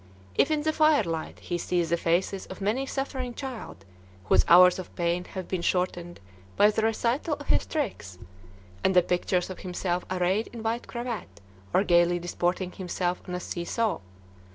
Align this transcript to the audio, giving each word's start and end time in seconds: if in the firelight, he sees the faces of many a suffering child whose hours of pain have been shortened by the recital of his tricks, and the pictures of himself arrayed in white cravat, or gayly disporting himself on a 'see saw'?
if 0.33 0.49
in 0.49 0.63
the 0.63 0.73
firelight, 0.73 1.37
he 1.41 1.59
sees 1.59 1.91
the 1.91 1.95
faces 1.95 2.47
of 2.47 2.59
many 2.59 2.85
a 2.85 2.87
suffering 2.87 3.35
child 3.35 3.85
whose 4.23 4.43
hours 4.47 4.79
of 4.79 4.89
pain 4.95 5.23
have 5.25 5.47
been 5.47 5.61
shortened 5.61 6.19
by 6.57 6.71
the 6.71 6.81
recital 6.81 7.35
of 7.35 7.49
his 7.49 7.67
tricks, 7.67 8.17
and 8.83 8.95
the 8.95 9.03
pictures 9.03 9.51
of 9.51 9.59
himself 9.59 10.03
arrayed 10.09 10.47
in 10.47 10.63
white 10.63 10.87
cravat, 10.87 11.39
or 11.71 11.83
gayly 11.83 12.17
disporting 12.17 12.71
himself 12.71 13.21
on 13.29 13.35
a 13.35 13.39
'see 13.39 13.63
saw'? 13.63 13.99